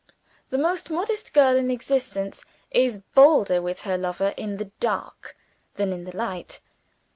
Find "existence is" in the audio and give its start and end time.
1.69-3.03